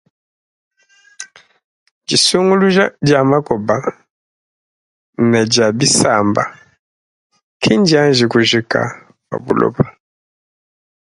Disunguluja 2.07 2.85
dia 3.05 3.21
makoba 3.31 3.75
ne 5.29 5.41
dia 5.51 5.67
bisamba 5.79 6.43
kindianji 7.61 8.25
kujika 8.31 8.81
pa 9.27 9.35
buloba. 9.45 9.83